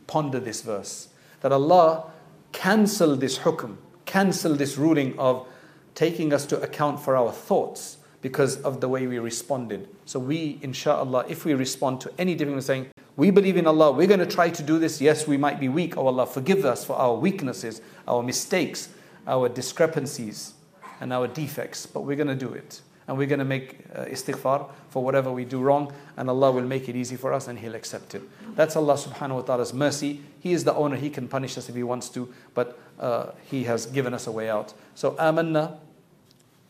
ponder 0.07 0.39
this 0.39 0.61
verse. 0.61 1.09
That 1.41 1.53
Allah 1.53 2.13
cancel 2.53 3.17
this 3.17 3.39
hukm, 3.39 3.77
cancel 4.05 4.55
this 4.55 4.77
ruling 4.77 5.19
of 5.19 5.47
taking 5.95 6.33
us 6.33 6.47
to 6.47 6.61
account 6.61 7.01
for 7.01 7.17
our 7.17 7.33
thoughts 7.33 7.99
because 8.23 8.57
of 8.63 8.81
the 8.81 8.89
way 8.89 9.07
we 9.07 9.19
responded. 9.19 9.89
So 10.05 10.19
we, 10.19 10.59
inshallah, 10.63 11.27
if 11.29 11.45
we 11.45 11.55
respond 11.55 12.01
to 12.03 12.13
any 12.19 12.35
difficulty 12.35 12.65
saying, 12.65 12.87
we 13.17 13.31
believe 13.31 13.57
in 13.57 13.67
Allah, 13.67 13.93
we're 13.93 14.07
going 14.07 14.21
to 14.21 14.27
try 14.27 14.51
to 14.51 14.63
do 14.63 14.79
this. 14.79 15.01
Yes, 15.01 15.27
we 15.27 15.37
might 15.37 15.59
be 15.59 15.69
weak. 15.69 15.97
Oh 15.97 16.07
Allah, 16.07 16.27
forgive 16.27 16.65
us 16.65 16.85
for 16.85 16.97
our 16.97 17.15
weaknesses, 17.15 17.81
our 18.07 18.23
mistakes, 18.23 18.91
our 19.27 19.49
discrepancies, 19.49 20.55
and 21.01 21.13
our 21.13 21.27
defects, 21.27 21.87
but 21.87 22.03
we're 22.03 22.17
going 22.17 22.27
to 22.29 22.35
do 22.35 22.53
it 22.53 22.81
and 23.08 23.18
we're 23.18 23.28
going 23.28 23.40
to 23.40 23.46
make 23.46 23.80
uh, 23.96 24.06
istighfar 24.06 24.70
for 24.90 25.04
whatever 25.04 25.32
we 25.32 25.44
do 25.44 25.60
wrong, 25.60 25.92
and 26.18 26.30
Allah 26.30 26.52
will 26.52 26.64
make 26.64 26.88
it 26.88 26.96
easy 26.96 27.16
for 27.16 27.34
us 27.34 27.48
and 27.48 27.60
He'll 27.60 27.76
accept 27.76 28.16
it. 28.16 28.22
That's 28.56 28.76
Allah 28.76 28.94
subhanahu 28.94 29.36
wa 29.36 29.42
ta'ala's 29.42 29.74
mercy. 29.74 30.22
He 30.40 30.54
is 30.54 30.64
the 30.64 30.74
owner, 30.74 30.96
He 30.96 31.10
can 31.10 31.28
punish 31.28 31.58
us 31.58 31.68
if 31.68 31.76
He 31.76 31.84
wants 31.84 32.10
to, 32.10 32.32
but 32.54 32.80
uh, 33.00 33.32
He 33.50 33.64
has 33.66 33.86
given 33.86 34.14
us 34.14 34.28
a 34.28 34.32
way 34.32 34.50
out. 34.50 34.74
So, 34.96 35.12
amanna, 35.20 35.80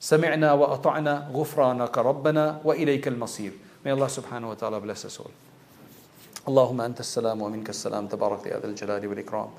سمعنا 0.01 0.53
وأطعنا 0.53 1.29
غفرانك 1.31 1.97
ربنا 1.97 2.61
وإليك 2.63 3.07
المصير. 3.07 3.51
May 3.85 3.91
Allah 3.91 4.07
subhanahu 4.07 4.47
wa 4.47 4.53
ta'ala 4.55 4.79
bless 4.81 5.05
us 5.05 5.19
all. 5.19 5.31
اللهم 6.47 6.81
أنت 6.81 6.99
السلام 6.99 7.41
ومنك 7.41 7.69
السلام 7.69 8.07
تبارك 8.07 8.45
يا 8.47 8.59
ذا 8.59 8.67
الجلال 8.67 9.07
والإكرام. 9.07 9.49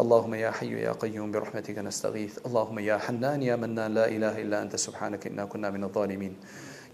اللهم 0.00 0.34
يا 0.34 0.50
حي 0.50 0.82
يا 0.82 0.92
قيوم 0.92 1.30
برحمتك 1.30 1.78
نستغيث 1.78 2.38
اللهم 2.46 2.78
يا 2.78 2.98
حنان 2.98 3.42
يا 3.42 3.56
منان 3.56 3.94
لا 3.94 4.08
إله 4.08 4.42
إلا 4.42 4.62
أنت 4.62 4.76
سبحانك 4.76 5.26
إنا 5.26 5.44
كنا 5.44 5.70
من 5.70 5.84
الظالمين 5.84 6.36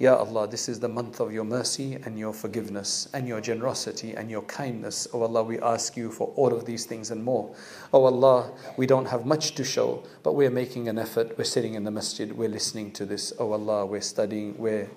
Ya 0.01 0.17
Allah, 0.17 0.49
this 0.49 0.67
is 0.67 0.81
the 0.81 0.89
month 0.89 1.21
of 1.21 1.31
your 1.31 1.45
mercy 1.45 1.99
and 2.07 2.19
your 2.19 2.33
forgiveness 2.33 3.07
and 3.13 3.29
your 3.29 3.39
generosity 3.43 4.15
and 4.15 4.31
your 4.31 4.41
kindness. 4.45 5.07
Oh 5.13 5.21
Allah, 5.21 5.43
we 5.43 5.59
ask 5.61 5.95
you 5.95 6.11
for 6.11 6.33
all 6.37 6.55
of 6.55 6.65
these 6.65 6.87
things 6.87 7.11
and 7.11 7.23
more. 7.23 7.55
Oh 7.93 8.07
Allah, 8.07 8.51
we 8.79 8.87
don't 8.87 9.05
have 9.05 9.27
much 9.27 9.55
to 9.57 9.63
show, 9.63 10.03
but 10.23 10.33
we're 10.33 10.49
making 10.49 10.89
an 10.89 10.99
effort. 10.99 11.37
We're 11.37 11.45
sitting 11.45 11.75
in 11.75 11.85
the 11.85 11.91
masjid, 11.91 12.33
we're 12.33 12.49
listening 12.49 12.93
to 12.93 13.05
this. 13.05 13.35
Oh 13.39 13.53
Allah, 13.53 13.85
we're 13.85 14.01
studying, 14.01 14.57
we're, 14.57 14.89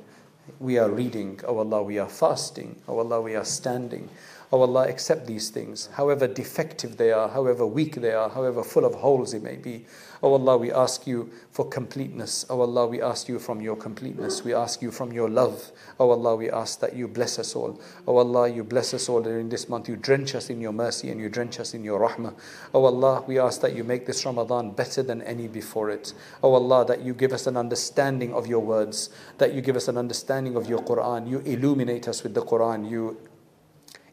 we 0.62 0.78
are 0.78 0.90
reading. 0.90 1.42
Oh 1.46 1.58
Allah, 1.58 1.84
we 1.84 2.00
are 2.00 2.08
fasting. 2.08 2.82
Oh 2.88 3.00
Allah, 3.00 3.20
we 3.20 3.36
are 3.36 3.44
standing. 3.44 4.08
Oh 4.51 4.63
Allah, 4.63 4.89
accept 4.89 5.27
these 5.27 5.51
things, 5.51 5.91
however 5.93 6.27
defective 6.27 6.97
they 6.97 7.13
are, 7.13 7.29
however 7.29 7.67
weak 7.67 7.97
they 7.97 8.13
are, 8.13 8.31
however 8.31 8.65
full 8.65 8.87
of 8.87 8.95
holes 8.95 9.35
it 9.35 9.43
may 9.43 9.57
be. 9.57 9.85
Oh 10.23 10.33
Allah, 10.33 10.57
we 10.57 10.73
ask 10.73 11.07
you 11.07 11.31
for 11.53 11.69
completeness. 11.69 12.47
Oh 12.49 12.63
Allah, 12.63 12.87
we 12.87 13.03
ask 13.03 13.29
you 13.29 13.39
from 13.39 13.61
your 13.61 13.77
completeness. 13.77 14.43
We 14.43 14.55
ask 14.55 14.81
you 14.81 14.91
from 14.91 15.13
your 15.13 15.29
love. 15.29 15.71
Oh 16.01 16.11
Allah, 16.11 16.35
we 16.35 16.51
ask 16.51 16.81
that 16.81 16.97
you 16.97 17.07
bless 17.07 17.39
us 17.39 17.55
all. 17.55 17.79
Oh 18.07 18.17
Allah, 18.17 18.49
you 18.49 18.65
bless 18.65 18.95
us 18.95 19.11
all 19.11 19.21
during 19.21 19.51
this 19.51 19.69
month. 19.69 19.87
You 19.87 19.97
drench 19.97 20.35
us 20.35 20.49
in 20.49 20.63
your 20.63 20.73
mercy 20.73 21.11
and 21.11 21.21
you 21.21 21.29
drench 21.29 21.61
us 21.61 21.75
in 21.75 21.85
your 21.85 22.01
rahmah. 22.01 22.35
Oh 22.73 22.87
Allah, 22.87 23.25
we 23.27 23.39
ask 23.39 23.61
that 23.61 23.77
you 23.77 23.85
make 23.85 24.07
this 24.07 24.25
Ramadan 24.25 24.71
better 24.71 25.03
than 25.03 25.21
any 25.23 25.47
before 25.47 25.91
it. 25.91 26.15
Oh 26.43 26.55
Allah, 26.55 26.87
that 26.87 27.03
you 27.03 27.13
give 27.13 27.35
us 27.35 27.47
an 27.47 27.59
understanding 27.59 28.33
of 28.33 28.47
your 28.47 28.61
words, 28.61 29.11
that 29.37 29.53
you 29.53 29.61
give 29.61 29.77
us 29.77 29.89
an 29.89 29.99
understanding 29.99 30.57
of 30.57 30.71
your 30.71 30.81
Quran. 30.81 31.29
You 31.29 31.41
illuminate 31.41 32.09
us 32.09 32.23
with 32.23 32.33
the 32.33 32.43
Quran. 32.43 32.91
You 32.91 33.19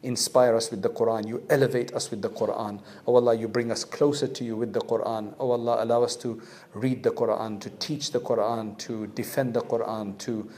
inspire 0.06 0.54
us 0.56 0.70
with 0.70 0.82
the 0.82 0.88
Quran. 0.88 1.26
You 1.26 1.42
elevate 1.50 1.92
us 1.92 2.10
with 2.10 2.22
the 2.22 2.30
Quran. 2.30 2.80
Oh 3.06 3.16
Allah, 3.16 3.34
you 3.34 3.48
bring 3.48 3.70
us 3.70 3.84
closer 3.84 4.28
to 4.28 4.44
you 4.44 4.56
with 4.56 4.72
the 4.72 4.80
Quran. 4.80 5.34
Oh 5.38 5.50
Allah, 5.50 5.82
allow 5.82 6.02
us 6.02 6.16
to 6.16 6.40
read 6.74 7.02
the 7.02 7.10
Quran, 7.10 7.60
to 7.60 7.70
teach 7.70 8.12
the 8.12 8.20
Quran, 8.20 8.78
to 8.78 9.08
defend 9.08 9.54
the 9.54 9.60
Quran, 9.62 10.16
to 10.18 10.48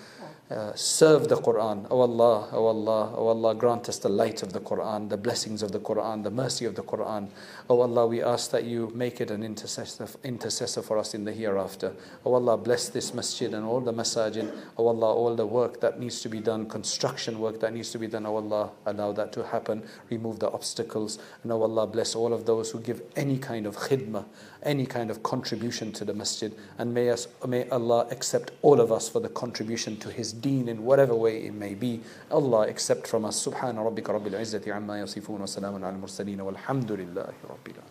uh, 0.51 0.73
serve 0.75 1.29
the 1.29 1.37
Quran. 1.37 1.87
Oh 1.91 2.01
Allah, 2.01 2.49
oh 2.53 2.67
Allah, 2.67 3.13
oh 3.17 3.29
Allah, 3.29 3.55
grant 3.55 3.89
us 3.89 3.99
the 3.99 4.09
light 4.09 4.43
of 4.43 4.53
the 4.53 4.61
Quran, 4.61 5.09
the 5.11 5.17
blessings 5.17 5.63
of 5.63 5.73
the 5.73 5.81
Quran, 5.81 6.23
the 6.23 6.31
mercy 6.31 6.65
of 6.65 6.75
the 6.75 6.83
Quran. 6.83 7.29
Oh 7.71 7.83
Allah, 7.83 8.07
we 8.07 8.23
ask 8.23 8.51
that 8.53 8.65
you 8.65 8.91
make 8.95 9.21
it 9.21 9.31
an 9.31 9.43
intercessor, 9.43 10.09
intercessor 10.25 10.81
for 10.81 10.97
us 10.97 11.13
in 11.13 11.27
the 11.27 11.33
hereafter. 11.33 11.93
Oh 12.25 12.33
Allah, 12.33 12.57
bless 12.57 12.89
this 12.89 13.13
masjid 13.13 13.53
and 13.53 13.63
all 13.63 13.83
the 13.83 13.93
masajid. 13.93 14.51
Oh 14.79 14.87
Allah, 14.87 15.13
all 15.13 15.37
the 15.37 15.45
work 15.45 15.79
that 15.83 16.01
needs 16.01 16.23
to 16.23 16.31
be 16.31 16.41
done, 16.41 16.67
construction 16.67 17.39
work 17.39 17.61
that 17.61 17.75
needs 17.75 17.91
to 17.91 17.99
be 17.99 18.07
done. 18.07 18.25
Oh 18.25 18.37
Allah, 18.37 18.71
allow 18.87 19.13
that 19.13 19.33
to 19.35 19.45
happen. 19.45 19.83
Remove 20.09 20.39
the 20.39 20.51
obstacles. 20.51 21.19
And 21.43 21.53
oh 21.53 21.61
Allah, 21.61 21.87
bless 21.87 22.15
all 22.15 22.33
of 22.33 22.47
those 22.47 22.71
who 22.71 22.81
give 22.81 23.03
any 23.17 23.37
kind 23.37 23.67
of 23.67 23.77
khidmah, 23.77 24.25
any 24.63 24.87
kind 24.87 25.11
of 25.11 25.23
contribution 25.23 25.93
to 25.93 26.07
the 26.07 26.15
masjid. 26.15 26.55
And 26.79 26.95
may, 26.95 27.11
us, 27.11 27.29
may 27.47 27.69
Allah 27.69 28.07
accept 28.11 28.53
all 28.63 28.81
of 28.81 28.91
us 28.91 29.11
for 29.11 29.21
the 29.21 29.29
contribution 29.29 29.99
to 29.99 30.11
His 30.11 30.33
deen 30.33 30.71
in 30.71 30.85
whatever 30.85 31.15
way 31.15 31.45
it 31.45 31.53
may 31.53 31.75
be. 31.75 32.01
Allah 32.31 32.67
accept 32.67 33.07
from 33.07 33.27
us. 33.27 33.45
Subhana 33.45 33.85
rabbika 33.85 34.19
rabbil 34.19 34.41
izzati 34.41 34.75
amma 34.75 34.95
yasifun 34.95 35.41
wa 35.41 35.45
salamun 35.45 35.83
al 35.83 37.58
mursaleen 37.65 37.75
walhamdulillahi 37.75 37.83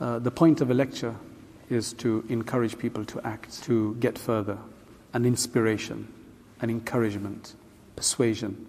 rabbil 0.00 0.16
uh, 0.16 0.18
The 0.18 0.30
point 0.30 0.60
of 0.60 0.70
a 0.70 0.74
lecture 0.74 1.14
is 1.70 1.92
to 1.94 2.24
encourage 2.28 2.78
people 2.78 3.04
to 3.04 3.20
act, 3.26 3.62
to 3.64 3.94
get 4.00 4.18
further, 4.18 4.58
an 5.12 5.24
inspiration, 5.24 6.08
an 6.60 6.70
encouragement, 6.70 7.54
persuasion. 7.96 8.66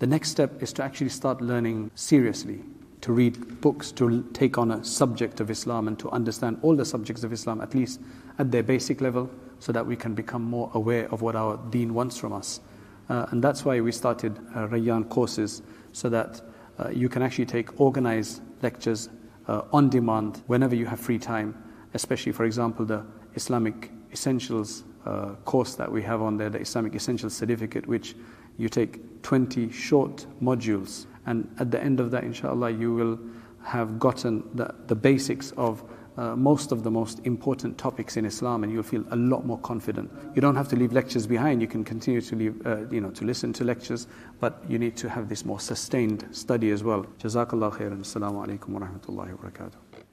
The 0.00 0.06
next 0.06 0.30
step 0.30 0.62
is 0.62 0.72
to 0.74 0.82
actually 0.82 1.10
start 1.10 1.40
learning 1.40 1.90
seriously, 1.94 2.60
to 3.02 3.12
read 3.12 3.60
books, 3.60 3.92
to 3.92 4.22
take 4.32 4.58
on 4.58 4.70
a 4.70 4.84
subject 4.84 5.40
of 5.40 5.50
Islam 5.50 5.88
and 5.88 5.98
to 6.00 6.10
understand 6.10 6.58
all 6.62 6.74
the 6.74 6.84
subjects 6.84 7.22
of 7.24 7.32
Islam, 7.32 7.60
at 7.60 7.74
least 7.74 8.00
at 8.38 8.50
their 8.50 8.62
basic 8.62 9.00
level, 9.00 9.30
so 9.60 9.72
that 9.72 9.86
we 9.86 9.96
can 9.96 10.14
become 10.14 10.42
more 10.42 10.70
aware 10.74 11.08
of 11.12 11.22
what 11.22 11.36
our 11.36 11.56
deen 11.70 11.94
wants 11.94 12.18
from 12.18 12.32
us. 12.32 12.60
Uh, 13.08 13.26
and 13.30 13.44
that's 13.44 13.64
why 13.64 13.80
we 13.80 13.92
started 13.92 14.38
uh, 14.54 14.66
Rayyan 14.66 15.08
courses, 15.08 15.62
so 15.92 16.08
that 16.08 16.40
uh, 16.78 16.88
you 16.88 17.08
can 17.08 17.22
actually 17.22 17.46
take 17.46 17.80
organized 17.80 18.40
lectures 18.62 19.08
uh, 19.48 19.62
on 19.72 19.88
demand 19.88 20.42
whenever 20.46 20.74
you 20.74 20.86
have 20.86 21.00
free 21.00 21.18
time, 21.18 21.54
especially, 21.94 22.32
for 22.32 22.44
example, 22.44 22.84
the 22.84 23.04
Islamic 23.34 23.90
Essentials 24.12 24.84
uh, 25.06 25.34
course 25.44 25.74
that 25.74 25.90
we 25.90 26.02
have 26.02 26.22
on 26.22 26.36
there, 26.36 26.48
the 26.48 26.60
Islamic 26.60 26.94
Essentials 26.94 27.34
Certificate, 27.34 27.86
which 27.86 28.14
you 28.56 28.68
take 28.68 29.22
20 29.22 29.70
short 29.70 30.26
modules. 30.42 31.06
And 31.26 31.52
at 31.58 31.70
the 31.70 31.82
end 31.82 32.00
of 32.00 32.10
that, 32.12 32.24
inshallah, 32.24 32.70
you 32.70 32.94
will 32.94 33.18
have 33.62 33.98
gotten 33.98 34.44
the, 34.54 34.74
the 34.86 34.94
basics 34.94 35.52
of 35.52 35.82
uh, 36.16 36.36
most 36.36 36.72
of 36.72 36.82
the 36.82 36.90
most 36.90 37.20
important 37.24 37.76
topics 37.78 38.16
in 38.16 38.24
Islam, 38.24 38.62
and 38.62 38.72
you'll 38.72 38.82
feel 38.82 39.04
a 39.10 39.16
lot 39.16 39.44
more 39.44 39.58
confident. 39.58 40.10
You 40.34 40.40
don't 40.40 40.56
have 40.56 40.68
to 40.68 40.76
leave 40.76 40.92
lectures 40.92 41.26
behind. 41.26 41.60
You 41.60 41.68
can 41.68 41.84
continue 41.84 42.20
to 42.20 42.36
leave, 42.36 42.66
uh, 42.66 42.88
you 42.88 43.00
know, 43.00 43.10
to 43.10 43.24
listen 43.24 43.52
to 43.54 43.64
lectures, 43.64 44.06
but 44.40 44.62
you 44.68 44.78
need 44.78 44.96
to 44.98 45.08
have 45.08 45.28
this 45.28 45.44
more 45.44 45.60
sustained 45.60 46.26
study 46.30 46.70
as 46.70 46.84
well. 46.84 47.04
Jazakallah 47.18 47.72
khairan. 47.72 48.00
Assalamu 48.00 48.46
alaikum 48.46 48.68
wa 48.68 48.80
rahmatullahi 48.80 49.36
wa 49.36 49.50
barakatuh. 49.50 50.03